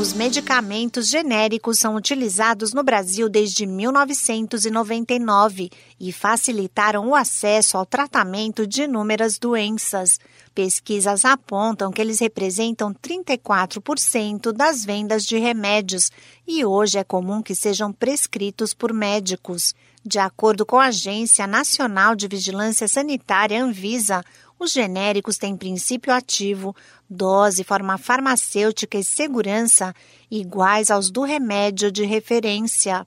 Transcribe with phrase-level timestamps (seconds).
[0.00, 5.68] Os medicamentos genéricos são utilizados no Brasil desde 1999
[6.00, 10.18] e facilitaram o acesso ao tratamento de inúmeras doenças.
[10.54, 16.10] Pesquisas apontam que eles representam 34% das vendas de remédios
[16.48, 19.74] e hoje é comum que sejam prescritos por médicos.
[20.04, 24.24] De acordo com a Agência Nacional de Vigilância Sanitária Anvisa,
[24.58, 26.74] os genéricos têm princípio ativo,
[27.08, 29.94] dose, forma farmacêutica e segurança
[30.30, 33.06] iguais aos do remédio de referência.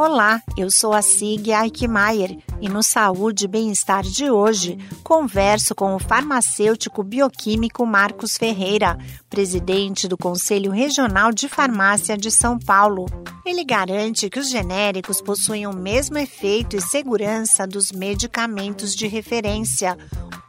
[0.00, 5.92] Olá, eu sou a Sig Eichmeier e no Saúde e Bem-Estar de hoje converso com
[5.92, 8.96] o farmacêutico bioquímico Marcos Ferreira,
[9.28, 13.06] presidente do Conselho Regional de Farmácia de São Paulo.
[13.44, 19.98] Ele garante que os genéricos possuem o mesmo efeito e segurança dos medicamentos de referência,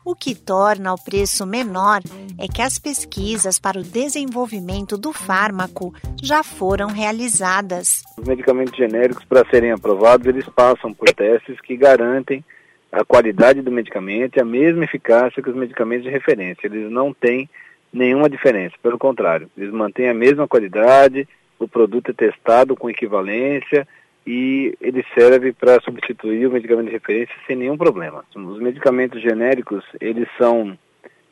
[0.05, 2.03] o que torna o preço menor
[2.39, 5.93] é que as pesquisas para o desenvolvimento do fármaco
[6.23, 8.01] já foram realizadas.
[8.17, 12.43] Os medicamentos genéricos, para serem aprovados, eles passam por testes que garantem
[12.91, 16.65] a qualidade do medicamento e a mesma eficácia que os medicamentos de referência.
[16.65, 17.49] Eles não têm
[17.91, 23.87] nenhuma diferença, pelo contrário, eles mantêm a mesma qualidade, o produto é testado com equivalência
[24.25, 28.23] e ele serve para substituir o medicamento de referência sem nenhum problema.
[28.33, 30.77] Os medicamentos genéricos, eles são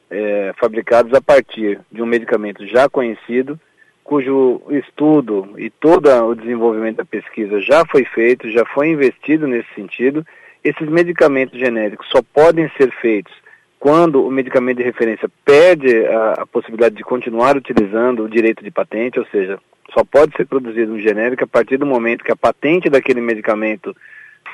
[0.10, 3.60] é, fabricados a partir de um medicamento já conhecido,
[4.04, 9.68] cujo estudo e todo o desenvolvimento da pesquisa já foi feito, já foi investido nesse
[9.76, 10.26] sentido.
[10.64, 13.34] Esses medicamentos genéricos só podem ser feitos
[13.80, 18.72] quando o medicamento de referência perde a, a possibilidade de continuar utilizando o direito de
[18.72, 19.60] patente, ou seja,
[19.94, 23.96] só pode ser produzido um genérico a partir do momento que a patente daquele medicamento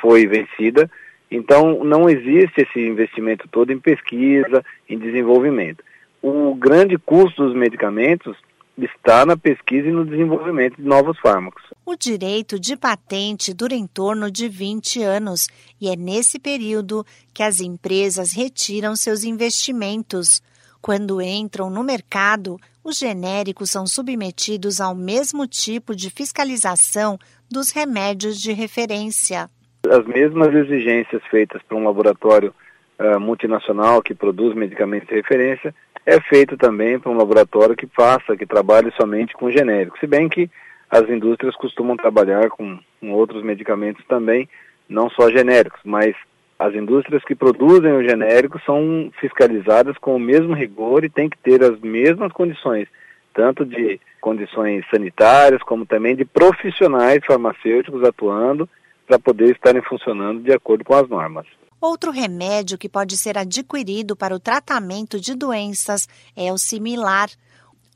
[0.02, 0.90] foi vencida.
[1.36, 5.84] Então, não existe esse investimento todo em pesquisa, em desenvolvimento.
[6.22, 8.38] O grande custo dos medicamentos
[8.78, 11.64] está na pesquisa e no desenvolvimento de novos fármacos.
[11.84, 15.48] O direito de patente dura em torno de 20 anos
[15.82, 20.40] e é nesse período que as empresas retiram seus investimentos.
[20.80, 27.18] Quando entram no mercado, os genéricos são submetidos ao mesmo tipo de fiscalização
[27.50, 29.50] dos remédios de referência.
[29.90, 32.54] As mesmas exigências feitas para um laboratório
[32.98, 38.38] uh, multinacional que produz medicamentos de referência é feito também para um laboratório que faça,
[38.38, 40.00] que trabalhe somente com genéricos.
[40.00, 40.50] Se bem que
[40.90, 44.48] as indústrias costumam trabalhar com, com outros medicamentos também,
[44.88, 46.16] não só genéricos, mas
[46.58, 51.38] as indústrias que produzem o genérico são fiscalizadas com o mesmo rigor e têm que
[51.38, 52.88] ter as mesmas condições,
[53.34, 58.70] tanto de condições sanitárias como também de profissionais farmacêuticos atuando
[59.08, 61.46] para poder estarem funcionando de acordo com as normas.
[61.80, 67.28] Outro remédio que pode ser adquirido para o tratamento de doenças é o similar.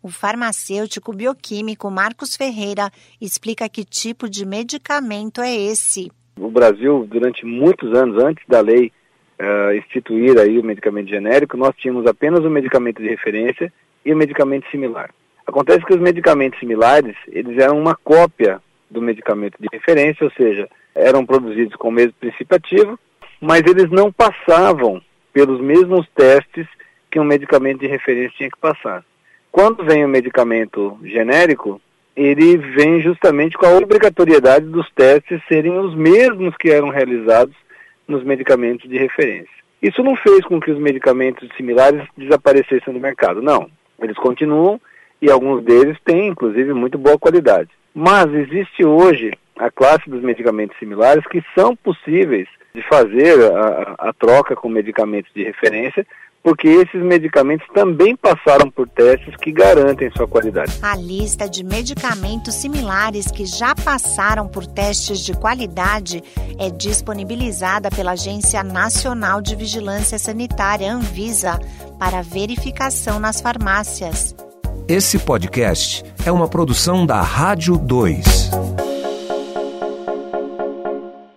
[0.04, 6.12] O farmacêutico bioquímico Marcos Ferreira explica que tipo de medicamento é esse.
[6.38, 8.92] O Brasil, durante muitos anos, antes da lei
[9.40, 13.72] uh, instituir aí o medicamento genérico, nós tínhamos apenas o medicamento de referência
[14.06, 15.10] e o medicamento similar.
[15.48, 20.70] Acontece que os medicamentos similares, eles eram uma cópia do medicamento de referência, ou seja,
[20.98, 23.00] eram produzidos com o mesmo princípio ativo,
[23.40, 26.68] mas eles não passavam pelos mesmos testes
[27.10, 29.04] que um medicamento de referência tinha que passar.
[29.52, 31.82] Quando vem o medicamento genérico,
[32.16, 37.56] ele vem justamente com a obrigatoriedade dos testes serem os mesmos que eram realizados
[38.08, 39.58] nos medicamentos de referência.
[39.82, 43.70] Isso não fez com que os medicamentos similares desaparecessem do mercado, não.
[44.02, 44.82] Eles continuam
[45.22, 47.70] e alguns deles têm, inclusive, muito boa qualidade.
[47.94, 54.14] Mas existe hoje a classe dos medicamentos similares que são possíveis de fazer a, a
[54.14, 56.06] troca com medicamentos de referência
[56.48, 60.80] porque esses medicamentos também passaram por testes que garantem sua qualidade.
[60.82, 66.24] A lista de medicamentos similares que já passaram por testes de qualidade
[66.58, 71.60] é disponibilizada pela Agência Nacional de Vigilância Sanitária, Anvisa,
[72.00, 74.34] para verificação nas farmácias.
[74.88, 78.67] Esse podcast é uma produção da Rádio 2.